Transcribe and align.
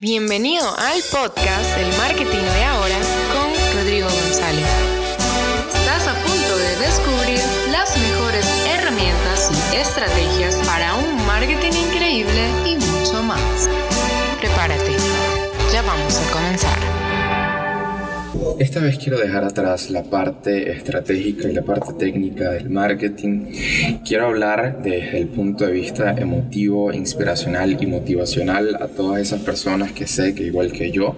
Bienvenido 0.00 0.64
al 0.78 1.02
podcast 1.10 1.76
del 1.76 1.88
marketing 1.96 2.44
de 2.54 2.62
ahora 2.62 2.98
con 3.32 3.76
Rodrigo 3.76 4.06
González. 4.08 4.64
Estás 5.74 6.06
a 6.06 6.14
punto 6.14 6.56
de 6.56 6.76
descubrir 6.76 7.40
las 7.72 7.98
mejores 7.98 8.46
herramientas 8.68 9.50
y 9.72 9.76
estrategias 9.76 10.54
para 10.64 10.94
un 10.94 11.26
marketing 11.26 11.72
increíble 11.72 12.48
y 12.64 12.77
Esta 18.58 18.80
vez 18.80 18.98
quiero 18.98 19.20
dejar 19.20 19.44
atrás 19.44 19.88
la 19.88 20.02
parte 20.02 20.72
estratégica 20.72 21.48
y 21.48 21.52
la 21.52 21.62
parte 21.62 21.92
técnica 21.92 22.50
del 22.50 22.68
marketing. 22.70 23.52
Quiero 24.04 24.26
hablar 24.26 24.82
desde 24.82 25.18
el 25.18 25.28
punto 25.28 25.64
de 25.64 25.70
vista 25.70 26.16
emotivo, 26.18 26.92
inspiracional 26.92 27.76
y 27.80 27.86
motivacional 27.86 28.74
a 28.74 28.88
todas 28.88 29.22
esas 29.22 29.42
personas 29.42 29.92
que 29.92 30.08
sé 30.08 30.34
que 30.34 30.42
igual 30.42 30.72
que 30.72 30.90
yo 30.90 31.14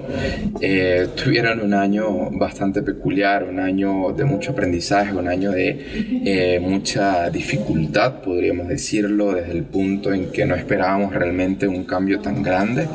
eh, 0.60 1.08
tuvieron 1.16 1.62
un 1.62 1.72
año 1.72 2.30
bastante 2.30 2.82
peculiar, 2.82 3.44
un 3.44 3.58
año 3.58 4.12
de 4.12 4.24
mucho 4.24 4.50
aprendizaje, 4.50 5.14
un 5.14 5.26
año 5.26 5.50
de 5.50 5.78
eh, 6.26 6.60
mucha 6.60 7.30
dificultad, 7.30 8.20
podríamos 8.20 8.68
decirlo, 8.68 9.32
desde 9.32 9.52
el 9.52 9.64
punto 9.64 10.12
en 10.12 10.30
que 10.30 10.44
no 10.44 10.54
esperábamos 10.56 11.14
realmente 11.14 11.66
un 11.66 11.84
cambio 11.84 12.20
tan 12.20 12.42
grande. 12.42 12.86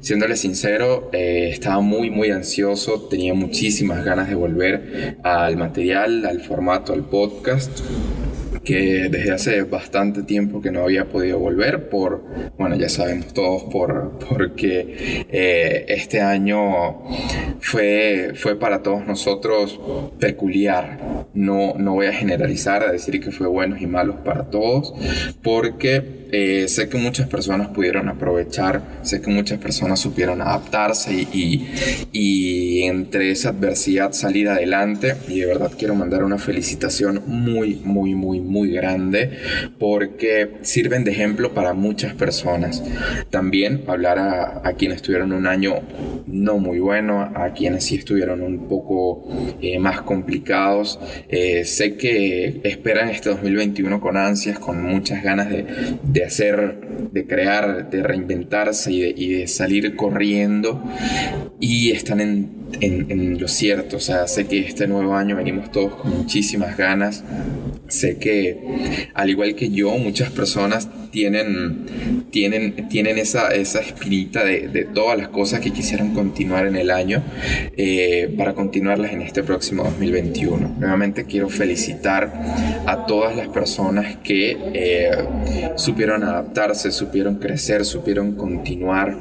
Siéndole 0.00 0.36
sincero, 0.36 1.08
eh, 1.14 1.48
estaba 1.50 1.80
muy, 1.80 2.10
muy 2.10 2.30
ansioso, 2.30 3.08
tenía 3.08 3.32
muchísimo 3.32 3.61
muchísimas 3.62 4.04
ganas 4.04 4.28
de 4.28 4.34
volver 4.34 5.18
al 5.22 5.56
material, 5.56 6.26
al 6.26 6.40
formato, 6.40 6.92
al 6.92 7.04
podcast 7.04 7.70
que 8.64 9.08
desde 9.08 9.30
hace 9.30 9.62
bastante 9.62 10.24
tiempo 10.24 10.60
que 10.60 10.72
no 10.72 10.82
había 10.82 11.08
podido 11.08 11.38
volver 11.38 11.88
por, 11.88 12.24
bueno, 12.58 12.76
ya 12.76 12.88
sabemos 12.88 13.32
todos, 13.32 13.64
por, 13.64 14.18
porque 14.28 15.24
eh, 15.30 15.84
este 15.88 16.20
año 16.20 17.04
fue, 17.60 18.32
fue 18.34 18.58
para 18.58 18.82
todos 18.82 19.06
nosotros 19.06 19.80
peculiar. 20.18 20.98
No, 21.34 21.74
no 21.78 21.94
voy 21.94 22.06
a 22.06 22.12
generalizar, 22.12 22.82
a 22.82 22.90
decir 22.90 23.20
que 23.20 23.30
fue 23.30 23.46
buenos 23.46 23.80
y 23.80 23.86
malos 23.86 24.16
para 24.24 24.50
todos, 24.50 24.92
porque 25.42 26.21
eh, 26.32 26.66
sé 26.68 26.88
que 26.88 26.98
muchas 26.98 27.28
personas 27.28 27.68
pudieron 27.68 28.08
aprovechar, 28.08 28.82
sé 29.02 29.20
que 29.20 29.30
muchas 29.30 29.58
personas 29.58 30.00
supieron 30.00 30.40
adaptarse 30.40 31.12
y, 31.12 31.68
y, 32.12 32.82
entre 32.84 33.30
esa 33.30 33.50
adversidad 33.50 34.12
salir 34.12 34.48
adelante. 34.48 35.14
Y 35.28 35.40
de 35.40 35.46
verdad 35.46 35.72
quiero 35.78 35.94
mandar 35.94 36.24
una 36.24 36.38
felicitación 36.38 37.22
muy, 37.26 37.76
muy, 37.84 38.14
muy, 38.14 38.40
muy 38.40 38.70
grande 38.72 39.38
porque 39.78 40.52
sirven 40.62 41.04
de 41.04 41.12
ejemplo 41.12 41.52
para 41.52 41.74
muchas 41.74 42.14
personas. 42.14 42.82
También 43.30 43.84
hablar 43.86 44.18
a, 44.18 44.66
a 44.66 44.72
quienes 44.72 45.02
tuvieron 45.02 45.32
un 45.32 45.46
año 45.46 45.74
no 46.26 46.58
muy 46.58 46.78
bueno, 46.78 47.30
a 47.34 47.52
quienes 47.52 47.84
sí 47.84 47.96
estuvieron 47.96 48.40
un 48.42 48.68
poco 48.68 49.28
eh, 49.60 49.78
más 49.78 50.02
complicados. 50.02 50.98
Eh, 51.28 51.64
sé 51.64 51.96
que 51.96 52.60
esperan 52.64 53.10
este 53.10 53.30
2021 53.30 54.00
con 54.00 54.16
ansias, 54.16 54.58
con 54.58 54.82
muchas 54.82 55.22
ganas 55.22 55.50
de 55.50 56.21
de 56.21 56.21
hacer, 56.24 56.80
de 57.12 57.26
crear, 57.26 57.90
de 57.90 58.02
reinventarse 58.02 58.92
y 58.92 59.32
de, 59.32 59.46
salir 59.46 59.96
corriendo. 59.96 60.82
Y 61.60 61.90
están 61.90 62.20
en, 62.20 62.61
en, 62.80 63.38
lo 63.38 63.48
cierto. 63.48 63.96
O 63.96 64.00
sea, 64.00 64.26
sé 64.28 64.46
que 64.46 64.60
este 64.60 64.86
nuevo 64.86 65.14
año 65.14 65.36
venimos 65.36 65.70
todos 65.70 65.94
con 65.96 66.16
muchísimas 66.16 66.76
ganas. 66.76 67.24
Sé 67.88 68.18
que, 68.18 69.10
al 69.14 69.30
igual 69.30 69.54
que 69.54 69.70
yo, 69.70 69.96
muchas 69.98 70.30
personas 70.30 70.88
tienen, 71.10 72.26
tienen, 72.30 72.88
tienen 72.88 73.18
esa, 73.18 73.48
esa 73.48 73.80
espinita 73.80 74.44
de, 74.44 74.68
de 74.68 74.84
todas 74.84 75.18
las 75.18 75.28
cosas 75.28 75.60
que 75.60 75.70
quisieran 75.70 76.14
continuar 76.14 76.66
en 76.66 76.76
el 76.76 76.90
año 76.90 77.22
eh, 77.76 78.34
para 78.36 78.54
continuarlas 78.54 79.12
en 79.12 79.22
este 79.22 79.42
próximo 79.42 79.84
2021. 79.84 80.76
Nuevamente 80.78 81.24
quiero 81.24 81.48
felicitar 81.48 82.32
a 82.86 83.06
todas 83.06 83.36
las 83.36 83.48
personas 83.48 84.16
que 84.24 84.56
eh, 84.72 85.10
supieron 85.76 86.22
adaptarse, 86.24 86.90
supieron 86.90 87.36
crecer, 87.36 87.84
supieron 87.84 88.34
continuar, 88.34 89.16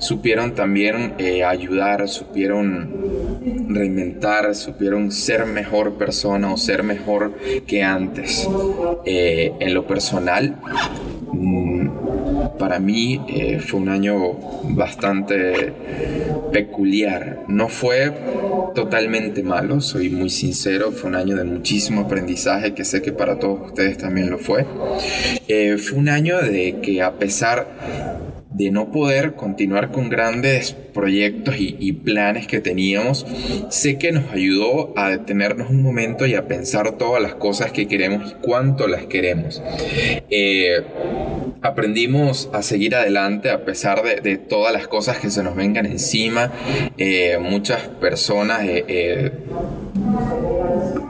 supieron 0.00 0.54
también 0.54 1.14
eh, 1.18 1.44
ayudar, 1.44 2.08
supieron 2.08 2.87
reinventar, 3.68 4.54
supieron 4.54 5.12
ser 5.12 5.46
mejor 5.46 5.94
persona 5.94 6.52
o 6.52 6.56
ser 6.56 6.82
mejor 6.82 7.34
que 7.66 7.82
antes. 7.82 8.48
en 9.04 9.74
lo 9.74 9.86
personal, 9.86 10.56
Mm, 11.32 12.58
para 12.58 12.78
mí 12.78 13.20
eh, 13.28 13.60
fue 13.60 13.80
un 13.80 13.88
año 13.88 14.16
bastante 14.70 15.72
peculiar. 16.52 17.44
No 17.48 17.68
fue 17.68 18.12
totalmente 18.74 19.42
malo, 19.42 19.80
soy 19.80 20.10
muy 20.10 20.30
sincero, 20.30 20.90
fue 20.90 21.10
un 21.10 21.16
año 21.16 21.36
de 21.36 21.44
muchísimo 21.44 22.02
aprendizaje 22.02 22.74
que 22.74 22.84
sé 22.84 23.02
que 23.02 23.12
para 23.12 23.38
todos 23.38 23.68
ustedes 23.68 23.98
también 23.98 24.30
lo 24.30 24.38
fue. 24.38 24.64
Eh, 25.48 25.76
fue 25.78 25.98
un 25.98 26.08
año 26.08 26.40
de 26.40 26.80
que 26.82 27.02
a 27.02 27.12
pesar 27.12 28.27
de 28.58 28.72
no 28.72 28.90
poder 28.90 29.34
continuar 29.34 29.92
con 29.92 30.08
grandes 30.08 30.72
proyectos 30.72 31.54
y, 31.58 31.92
planes 31.92 32.48
que 32.48 32.60
teníamos, 32.60 33.24
sé 33.70 33.98
que 33.98 34.10
nos 34.10 34.32
ayudó 34.32 34.92
a 34.96 35.10
detenernos 35.10 35.70
un 35.70 35.82
momento 35.82 36.26
y 36.26 36.34
a 36.34 36.48
pensar 36.48 36.98
todas 36.98 37.22
las 37.22 37.36
cosas 37.36 37.70
que 37.70 37.86
queremos 37.86 38.32
y 38.32 38.34
cuánto 38.42 38.88
las 38.88 39.04
queremos. 39.06 39.62
Eh, 40.28 40.82
aprendimos 41.62 42.50
a 42.52 42.62
seguir 42.62 42.96
adelante 42.96 43.50
a 43.50 43.64
pesar 43.64 44.02
de, 44.02 44.38
todas 44.38 44.72
las 44.72 44.88
cosas 44.88 45.18
que 45.18 45.30
se 45.30 45.44
nos 45.44 45.54
vengan 45.54 45.86
encima. 45.86 46.52
Eh, 46.98 47.38
muchas 47.40 47.82
personas... 47.82 48.62
Eh, 48.64 49.32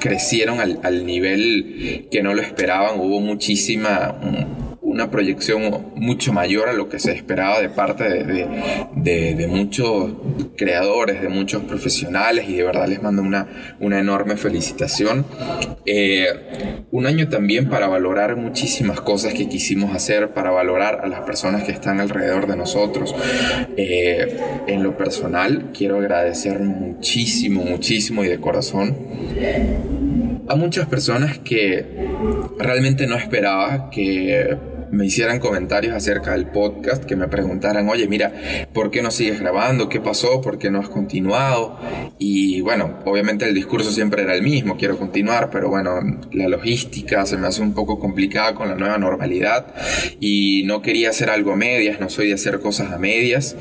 crecieron 0.01 0.61
al, 0.61 0.79
al, 0.85 1.05
nivel 1.05 2.07
que 2.11 2.23
no 2.23 2.33
lo 2.33 2.41
esperaban, 2.41 3.01
hubo 3.01 3.21
muchísima, 3.21 4.17
una 4.89 5.11
proyección 5.11 5.93
mucho 5.97 6.33
mayor 6.33 6.71
a 6.71 6.73
lo 6.73 6.89
que 6.89 6.99
se 6.99 7.13
esperaba 7.13 7.61
de 7.61 7.69
parte 7.69 8.05
de, 8.25 9.47
muchos 9.47 10.13
creadores, 10.57 11.21
de 11.21 11.29
muchos 11.29 11.63
profesionales 11.65 12.49
y 12.49 12.57
de 12.57 12.65
verdad 12.65 12.89
les 12.89 13.03
mando 13.03 13.21
una, 13.21 13.77
una 13.81 14.01
enorme 14.01 14.37
felicitación. 14.39 15.27
Eh, 15.85 16.85
un 16.91 17.07
año 17.07 17.29
también 17.29 17.69
para 17.69 17.87
valorar 17.87 18.37
muchísimas 18.37 19.03
cosas 19.03 19.35
que 19.35 19.47
quisimos 19.49 19.95
hacer, 19.95 20.31
para 20.31 20.51
valorar 20.51 21.01
a 21.03 21.07
las 21.07 21.21
personas 21.21 21.65
que 21.65 21.73
están 21.73 22.01
alrededor 22.01 22.47
de 22.47 22.57
nosotros. 22.57 23.15
Eh, 23.77 24.39
en 24.67 24.83
lo 24.83 24.97
personal, 24.97 25.71
quiero 25.77 25.99
agradecer 25.99 26.61
muchísimo, 26.61 27.63
muchísimo 27.63 28.25
y 28.25 28.29
de 28.29 28.41
corazón 28.41 28.97
a 30.49 30.57
muchas 30.57 30.87
personas 30.87 31.39
que 31.39 31.85
realmente 32.59 33.07
no 33.07 33.17
esperaba 33.17 33.91
que 33.91 34.57
me 34.91 35.07
hicieran 35.07 35.39
comentarios 35.39 35.95
acerca 35.95 36.33
del 36.33 36.47
podcast, 36.47 37.05
que 37.05 37.17
me 37.17 37.29
preguntaran, 37.29 37.89
oye, 37.89 38.09
mira, 38.09 38.33
¿por 38.73 38.91
qué 38.91 39.03
no 39.03 39.11
sigues 39.11 39.41
grabando? 39.41 39.89
¿Qué 39.89 40.01
pasó? 40.01 40.41
¿Por 40.41 40.59
qué 40.59 40.71
no 40.71 40.81
has 40.81 40.89
continuado? 40.89 41.79
Y 42.19 42.61
bueno, 42.61 42.99
obviamente 43.05 43.47
el 43.49 43.55
discurso 43.55 43.91
siempre 43.91 44.23
era 44.23 44.35
el 44.35 44.43
mismo, 44.43 44.77
quiero 44.77 44.99
continuar, 44.99 45.51
pero 45.51 45.69
bueno, 45.69 46.01
la 46.33 46.49
logística 46.49 47.25
se 47.27 47.37
me 47.37 47.47
hace 47.47 47.63
un 47.63 47.75
poco 47.75 47.99
complicada 47.99 48.55
con 48.55 48.69
la 48.69 48.75
nueva 48.75 48.99
normalidad 48.99 49.75
y 50.21 50.63
no 50.65 50.83
quería 50.83 51.11
hacer 51.11 51.31
algo 51.31 51.53
a 51.53 51.57
medias, 51.57 52.01
no 52.01 52.09
soy 52.09 52.29
de 52.29 52.35
hacer 52.35 52.61
cosas 52.61 52.93
a 52.93 52.99
medias. 52.99 53.57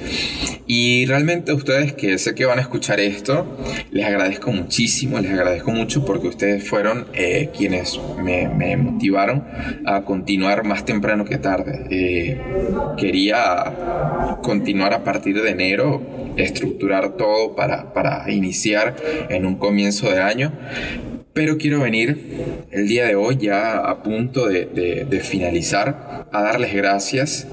Y 0.66 1.06
realmente 1.06 1.54
ustedes 1.54 1.94
que 1.94 2.18
sé 2.18 2.36
que 2.36 2.46
van 2.46 2.60
a 2.60 2.62
escuchar 2.62 3.00
esto, 3.00 3.58
les 3.92 4.06
agradezco 4.06 4.52
muchísimo, 4.52 5.20
les 5.20 5.32
agradezco 5.32 5.72
mucho 5.72 6.06
porque 6.06 6.28
ustedes 6.28 6.68
fueron 6.68 7.08
eh, 7.14 7.52
quienes 7.58 8.00
me, 8.22 8.50
me 8.50 8.76
motivaron 8.76 9.46
a 9.86 10.02
continuar 10.02 10.66
más 10.66 10.86
temprano 10.86 11.17
que 11.26 11.38
tarde. 11.38 11.86
Eh, 11.90 12.42
quería 12.98 14.38
continuar 14.42 14.94
a 14.94 15.04
partir 15.04 15.42
de 15.42 15.50
enero, 15.50 16.02
estructurar 16.38 17.18
todo 17.18 17.56
para, 17.56 17.94
para 17.94 18.30
iniciar 18.32 18.96
en 19.30 19.46
un 19.46 19.56
comienzo 19.56 20.10
de 20.10 20.22
año. 20.22 20.52
Pero 21.38 21.60
quiero 21.60 21.82
venir 21.82 22.66
el 22.72 22.88
día 22.88 23.06
de 23.06 23.16
hoy 23.16 23.38
ya 23.38 23.78
a 23.78 24.02
punto 24.02 24.48
de, 24.48 24.66
de, 25.08 25.20
finalizar 25.20 26.28
a 26.32 26.42
darles 26.42 26.74
gracias 26.74 27.48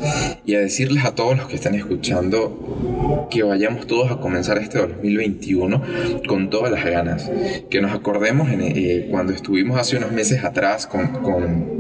y 0.47 0.55
a 0.55 0.61
decirles 0.61 1.05
a 1.05 1.15
todos 1.15 1.37
los 1.37 1.49
que 1.49 1.57
están 1.57 1.75
escuchando 1.75 3.29
que 3.31 3.43
vayamos 3.43 3.87
todos 3.87 4.11
a 4.11 4.21
comenzar 4.21 4.57
este 4.57 4.79
2021 4.79 5.83
con 6.27 6.49
todas 6.49 6.73
las 6.73 6.83
ganas. 6.83 7.31
Que 7.69 7.83
nos 7.83 7.93
acordemos 7.93 8.51
en, 8.51 8.63
eh, 8.63 9.09
cuando 9.11 9.35
estuvimos 9.35 9.79
hace 9.79 9.99
unos 9.99 10.13
meses 10.13 10.45
atrás 10.45 10.87
con, 10.87 11.09
con 11.09 11.74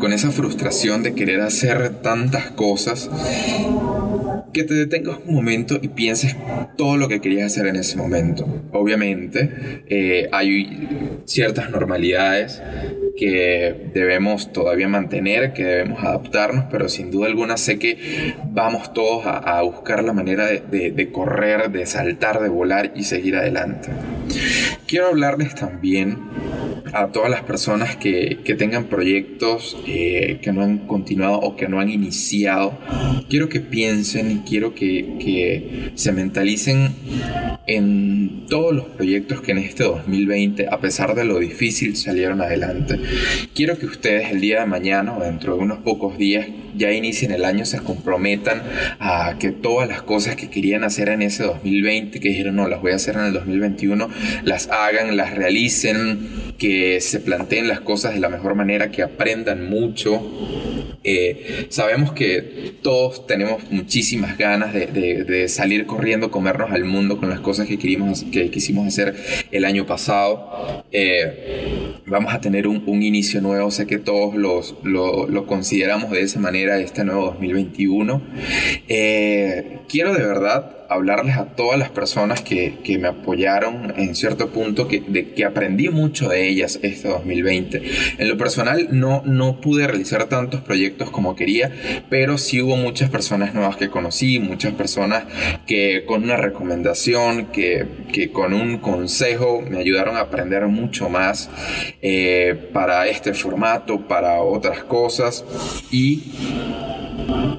con 0.00 0.12
esa 0.12 0.30
frustración 0.32 1.04
de 1.04 1.14
querer 1.14 1.40
hacer 1.42 1.90
tantas 2.02 2.50
cosas 2.50 3.08
que 4.52 4.64
te 4.64 4.74
detengas 4.74 5.18
un 5.26 5.34
momento 5.34 5.78
y 5.80 5.88
pienses 5.88 6.34
todo 6.76 6.96
lo 6.96 7.06
que 7.08 7.20
querías 7.20 7.52
hacer 7.52 7.66
en 7.66 7.76
ese 7.76 7.96
momento. 7.96 8.46
Obviamente, 8.72 9.82
eh, 9.88 10.28
hay 10.32 10.88
ciertas 11.24 11.70
normalidades 11.70 12.60
que 13.16 13.90
debemos 13.92 14.52
todavía 14.52 14.88
mantener, 14.88 15.52
que 15.52 15.64
debemos 15.64 16.02
adaptarnos, 16.02 16.64
pero 16.70 16.88
sin 16.88 17.10
duda 17.10 17.26
alguna 17.26 17.58
sé 17.58 17.78
que 17.78 18.34
vamos 18.46 18.92
todos 18.94 19.24
a, 19.26 19.60
buscar 19.62 20.02
la 20.02 20.14
manera 20.14 20.46
de, 20.46 21.10
correr, 21.12 21.70
de 21.70 21.84
saltar, 21.86 22.40
de 22.40 22.48
volar 22.48 22.92
y 22.96 23.04
seguir 23.04 23.36
adelante. 23.36 23.90
Quiero 24.86 25.08
hablarles 25.08 25.54
también 25.54 26.18
a 26.92 27.08
todas 27.08 27.30
las 27.30 27.42
personas 27.42 27.96
que, 27.96 28.38
tengan 28.58 28.86
proyectos 28.86 29.76
eh, 29.86 30.38
que 30.42 30.52
no 30.52 30.62
han 30.62 30.78
continuado 30.78 31.38
o 31.38 31.56
que 31.56 31.68
no 31.68 31.80
han 31.80 31.88
iniciado. 31.88 32.76
Quiero 33.28 33.48
que 33.48 33.60
piensen 33.60 34.30
y 34.30 34.48
quiero 34.48 34.74
que, 34.74 35.16
que 35.20 35.92
se 35.94 36.12
mentalicen 36.12 36.90
en 37.66 38.46
todos 38.48 38.74
los 38.74 38.86
proyectos 38.86 39.40
que 39.40 39.52
en 39.52 39.58
este 39.58 39.84
2020, 39.84 40.68
a 40.68 40.80
pesar 40.80 41.14
de 41.14 41.24
lo 41.24 41.38
difícil, 41.38 41.96
salieron 41.96 42.40
adelante. 42.40 42.98
Quiero 43.54 43.78
que 43.78 43.86
ustedes 43.86 44.30
el 44.32 44.40
día 44.40 44.60
de 44.60 44.66
mañana 44.66 45.16
o 45.16 45.22
dentro 45.22 45.56
de 45.56 45.60
unos 45.60 45.78
pocos 45.78 46.18
días 46.18 46.46
ya 46.80 46.92
inicien 46.92 47.30
el 47.30 47.44
año, 47.44 47.66
se 47.66 47.78
comprometan 47.78 48.62
a 48.98 49.36
que 49.38 49.50
todas 49.50 49.86
las 49.88 50.02
cosas 50.02 50.34
que 50.34 50.48
querían 50.48 50.82
hacer 50.82 51.10
en 51.10 51.22
ese 51.22 51.44
2020, 51.44 52.18
que 52.18 52.28
dijeron 52.30 52.56
no, 52.56 52.66
las 52.66 52.80
voy 52.80 52.92
a 52.92 52.96
hacer 52.96 53.16
en 53.16 53.26
el 53.26 53.32
2021, 53.34 54.08
las 54.44 54.68
hagan, 54.70 55.16
las 55.16 55.34
realicen, 55.34 56.54
que 56.58 57.00
se 57.00 57.20
planteen 57.20 57.68
las 57.68 57.80
cosas 57.80 58.14
de 58.14 58.20
la 58.20 58.30
mejor 58.30 58.54
manera, 58.54 58.90
que 58.90 59.02
aprendan 59.02 59.68
mucho. 59.68 60.22
Eh, 61.04 61.66
sabemos 61.70 62.12
que 62.12 62.74
todos 62.82 63.26
tenemos 63.26 63.70
muchísimas 63.70 64.36
ganas 64.36 64.74
de, 64.74 65.48
salir 65.48 65.86
corriendo, 65.86 66.30
comernos 66.30 66.70
al 66.70 66.84
mundo 66.84 67.18
con 67.18 67.30
las 67.30 67.40
cosas 67.40 67.66
que, 67.66 67.78
queríamos, 67.78 68.24
que 68.24 68.50
quisimos 68.50 68.86
hacer 68.86 69.16
el 69.50 69.64
año 69.64 69.86
pasado. 69.86 70.84
Eh, 70.92 71.79
vamos 72.10 72.34
a 72.34 72.40
tener 72.40 72.66
un, 72.66 73.02
inicio 73.02 73.40
nuevo, 73.40 73.70
sé 73.70 73.86
que 73.86 73.98
todos 73.98 74.34
los, 74.34 74.74
lo, 74.82 75.28
lo 75.28 75.46
consideramos 75.46 76.10
de 76.10 76.22
esa 76.22 76.40
manera 76.40 76.78
este 76.78 77.04
nuevo 77.04 77.26
2021. 77.26 78.20
Eh, 78.88 79.78
quiero 79.88 80.12
de 80.12 80.26
verdad 80.26 80.79
hablarles 80.90 81.36
a 81.36 81.46
todas 81.46 81.78
las 81.78 81.88
personas 81.88 82.42
que, 82.42 82.74
que 82.82 82.98
me 82.98 83.08
apoyaron 83.08 83.94
en 83.96 84.14
cierto 84.16 84.48
punto, 84.50 84.88
que, 84.88 85.00
de, 85.00 85.30
que 85.32 85.44
aprendí 85.44 85.88
mucho 85.88 86.28
de 86.28 86.48
ellas 86.48 86.80
este 86.82 87.08
2020. 87.08 87.82
En 88.18 88.28
lo 88.28 88.36
personal 88.36 88.88
no, 88.90 89.22
no 89.24 89.60
pude 89.60 89.86
realizar 89.86 90.28
tantos 90.28 90.60
proyectos 90.62 91.10
como 91.10 91.36
quería, 91.36 91.72
pero 92.10 92.38
sí 92.38 92.60
hubo 92.60 92.76
muchas 92.76 93.08
personas 93.08 93.54
nuevas 93.54 93.76
que 93.76 93.88
conocí, 93.88 94.40
muchas 94.40 94.74
personas 94.74 95.24
que 95.66 96.04
con 96.06 96.24
una 96.24 96.36
recomendación, 96.36 97.46
que, 97.46 97.86
que 98.12 98.32
con 98.32 98.52
un 98.52 98.78
consejo 98.78 99.62
me 99.62 99.78
ayudaron 99.78 100.16
a 100.16 100.20
aprender 100.20 100.66
mucho 100.66 101.08
más 101.08 101.50
eh, 102.02 102.68
para 102.72 103.06
este 103.06 103.32
formato, 103.32 104.08
para 104.08 104.40
otras 104.40 104.82
cosas 104.84 105.44
y 105.92 106.24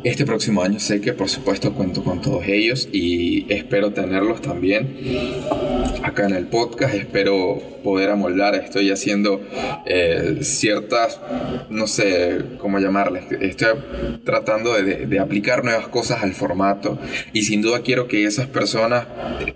este 0.03 0.25
próximo 0.25 0.63
año 0.63 0.79
sé 0.79 1.01
que 1.01 1.13
por 1.13 1.29
supuesto 1.29 1.73
cuento 1.73 2.03
con 2.03 2.21
todos 2.21 2.47
ellos 2.47 2.89
y 2.91 3.45
espero 3.53 3.91
tenerlos 3.91 4.41
también 4.41 4.97
acá 6.03 6.25
en 6.25 6.33
el 6.33 6.47
podcast. 6.47 6.95
Espero 6.95 7.61
poder 7.83 8.09
amoldar. 8.09 8.55
Estoy 8.55 8.91
haciendo 8.91 9.41
eh, 9.85 10.39
ciertas, 10.41 11.19
no 11.69 11.87
sé 11.87 12.41
cómo 12.57 12.79
llamarles. 12.79 13.25
Estoy 13.39 13.79
tratando 14.23 14.73
de, 14.73 15.19
aplicar 15.19 15.63
nuevas 15.63 15.87
cosas 15.87 16.23
al 16.23 16.33
formato 16.33 16.97
y 17.31 17.43
sin 17.43 17.61
duda 17.61 17.81
quiero 17.81 18.07
que 18.07 18.25
esas 18.25 18.47
personas 18.47 19.05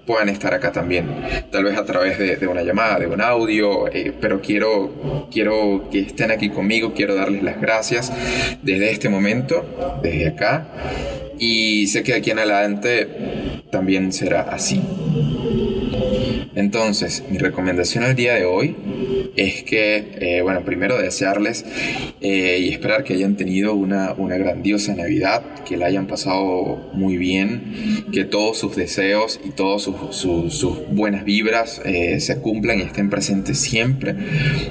puedan 0.06 0.30
estar 0.30 0.54
acá 0.54 0.72
también. 0.72 1.08
Tal 1.52 1.64
vez 1.64 1.78
a 1.78 1.86
través 1.86 2.20
de, 2.20 2.48
una 2.48 2.62
llamada, 2.62 3.00
de 3.00 3.08
un 3.08 3.22
audio, 3.22 3.88
eh, 3.88 4.14
pero 4.20 4.42
quiero, 4.42 5.28
quiero 5.32 5.90
que 5.92 6.00
estén 6.02 6.32
aquí 6.32 6.50
conmigo. 6.50 6.94
Quiero 6.94 7.16
darles 7.16 7.42
las 7.44 7.60
gracias 7.60 8.12
desde 8.62 8.92
este 8.92 9.10
momento 9.10 9.66
desde 10.04 10.28
acá 10.28 10.68
y 11.40 11.88
sé 11.88 12.04
que 12.04 12.14
aquí 12.14 12.32
en 12.32 12.40
adelante 12.40 13.08
también 13.72 14.14
será 14.14 14.42
así. 14.42 14.82
Entonces, 16.54 17.24
mi 17.30 17.38
recomendación 17.38 18.04
al 18.04 18.16
día 18.16 18.36
de 18.36 18.46
hoy 18.46 18.76
es 19.36 19.64
que, 19.64 20.12
eh, 20.20 20.42
bueno, 20.42 20.64
primero 20.64 20.98
desearles 21.02 21.66
eh, 22.22 22.58
y 22.62 22.70
esperar 22.70 23.04
que 23.04 23.14
hayan 23.14 23.36
tenido 23.36 23.74
una, 23.74 24.14
una, 24.14 24.38
grandiosa 24.38 24.96
Navidad, 24.96 25.44
que 25.66 25.78
la 25.78 25.88
hayan 25.88 26.08
pasado 26.08 26.90
muy 26.94 27.18
bien, 27.18 28.06
que 28.12 28.24
todos 28.24 28.58
sus 28.58 28.76
deseos 28.76 29.40
y 29.44 29.50
todas 29.50 29.82
sus, 29.82 30.88
buenas 30.90 31.26
vibras 31.26 31.82
eh, 31.86 32.20
se 32.20 32.40
cumplan 32.40 32.80
y 32.80 32.84
estén 32.84 33.10
presentes 33.10 33.60
siempre. 33.60 34.16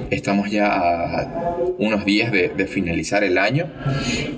Estamos 0.09 0.49
ya 0.49 0.67
a 0.67 1.57
unos 1.77 2.05
días 2.05 2.31
de, 2.31 2.49
de, 2.49 2.67
finalizar 2.67 3.23
el 3.23 3.37
año. 3.37 3.67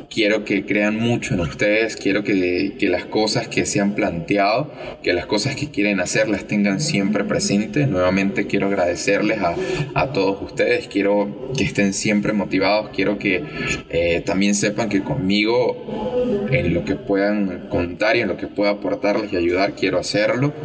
Quiero 0.10 0.44
que 0.44 0.66
crean 0.66 1.00
mucho 1.00 1.34
en 1.34 1.42
ustedes, 1.42 1.96
quiero 1.96 2.24
que, 2.24 2.76
que 2.78 2.90
las 2.90 3.06
cosas 3.06 3.48
que 3.48 3.66
se 3.66 3.80
han 3.80 3.96
planteado, 3.96 4.72
que 5.04 5.14
las 5.14 5.26
cosas 5.26 5.56
que 5.56 5.70
quieren 5.70 6.00
hacer 6.00 6.28
las 6.30 6.46
tengan 6.46 6.82
siempre 6.82 7.24
presentes. 7.24 7.88
Nuevamente 7.88 8.48
quiero 8.48 8.68
agradecerles 8.68 9.40
a, 9.42 9.56
a 9.94 10.12
todos 10.18 10.42
ustedes, 10.42 10.88
quiero 10.88 11.52
que 11.56 11.64
estén 11.64 11.94
siempre 11.94 12.34
motivados, 12.34 12.90
quiero 12.90 13.20
que 13.20 13.44
eh, 13.92 14.24
también 14.26 14.56
sepan 14.56 14.90
que 14.90 15.04
conmigo 15.04 16.48
en 16.50 16.74
lo 16.74 16.84
que 16.86 16.96
puedan 16.96 17.68
contar 17.70 18.16
y 18.16 18.22
en 18.22 18.28
lo 18.28 18.36
que 18.36 18.48
pueda 18.48 18.72
aportarles 18.72 19.32
y 19.32 19.38
ayudar, 19.38 19.74
quiero 19.74 20.00
hacerlo. 20.00 20.56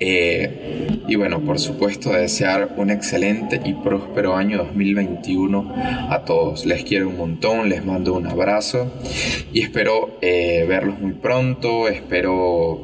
Eh, 0.00 0.86
y 1.08 1.16
bueno, 1.16 1.40
por 1.40 1.58
supuesto, 1.58 2.12
desear 2.12 2.74
un 2.76 2.90
excelente 2.90 3.58
y 3.64 3.72
próspero 3.72 4.36
año 4.36 4.58
2021 4.58 5.72
a 6.10 6.22
todos. 6.26 6.66
Les 6.66 6.84
quiero 6.84 7.08
un 7.08 7.16
montón, 7.16 7.70
les 7.70 7.82
mando 7.82 8.12
un 8.12 8.26
abrazo 8.26 8.92
y 9.50 9.62
espero 9.62 10.18
eh, 10.20 10.66
verlos 10.68 11.00
muy 11.00 11.12
pronto, 11.12 11.88
espero 11.88 12.82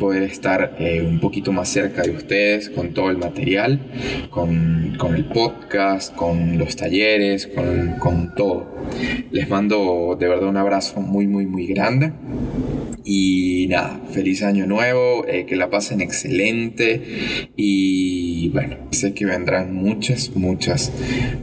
poder 0.00 0.24
estar 0.24 0.76
eh, 0.80 1.00
un 1.00 1.20
poquito 1.20 1.52
más 1.52 1.68
cerca 1.68 2.02
de 2.02 2.10
ustedes 2.10 2.70
con 2.70 2.92
todo 2.92 3.10
el 3.10 3.18
material, 3.18 3.78
con, 4.30 4.96
con 4.98 5.14
el 5.14 5.26
podcast, 5.26 6.12
con 6.16 6.58
los 6.58 6.74
talleres, 6.74 7.46
con, 7.46 7.98
con, 8.00 8.34
todo. 8.34 8.74
Les 9.30 9.48
mando 9.48 10.16
de 10.18 10.26
verdad 10.26 10.48
un 10.48 10.56
abrazo 10.56 11.00
muy, 11.00 11.28
muy, 11.28 11.46
muy 11.46 11.66
grande. 11.66 12.12
Y 13.04 13.66
nada, 13.68 14.00
feliz 14.10 14.42
año 14.42 14.66
nuevo, 14.66 15.24
eh, 15.26 15.46
que 15.46 15.56
la 15.56 15.70
pasen 15.70 16.00
excelente 16.00 17.02
y 17.56 18.50
bueno, 18.50 18.76
sé 18.90 19.14
que 19.14 19.24
vendrán 19.24 19.74
muchas, 19.74 20.34
muchas, 20.34 20.92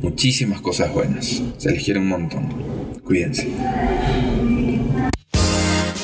muchísimas 0.02 0.62
cosas 0.62 0.94
buenas. 0.94 1.42
Se 1.58 1.72
les 1.72 1.84
quiere 1.84 2.00
un 2.00 2.08
montón. 2.08 2.48
Cuídense. 3.04 3.48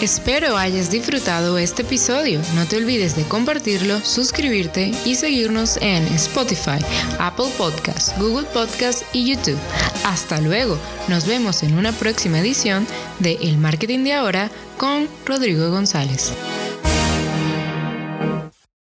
Espero 0.04 0.58
hayas 0.58 0.92
disfrutado 0.92 1.58
este 1.58 1.84
episodio. 1.84 2.42
No 2.56 2.66
te 2.66 2.76
olvides 2.76 3.16
de 3.16 3.24
compartirlo, 3.24 4.02
suscribirte 4.02 4.92
y 5.06 5.16
seguirnos 5.16 5.78
en 5.78 6.04
Spotify, 6.08 6.84
Apple 7.20 7.48
Podcasts, 7.58 8.14
Google 8.20 8.46
Podcasts 8.48 9.06
y 9.14 9.34
YouTube. 9.34 9.58
Hasta 10.04 10.42
luego. 10.42 10.78
Nos 11.08 11.26
vemos 11.26 11.64
en 11.64 11.78
una 11.78 11.94
próxima 11.94 12.40
edición 12.40 12.86
de 13.20 13.36
El 13.44 13.58
Marketing 13.58 14.04
de 14.04 14.12
Ahora 14.12 14.52
con 14.78 15.08
Rodrigo 15.26 15.72
González. 15.72 16.34